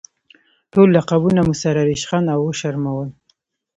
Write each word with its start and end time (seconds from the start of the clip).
ټول 0.71 0.87
لقبونه 0.97 1.41
مو 1.47 1.53
سره 1.63 1.81
ریشخند 1.89 2.25
او 2.33 2.39
وشرمول. 2.49 3.07